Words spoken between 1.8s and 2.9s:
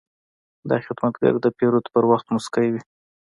پر وخت موسکی وي.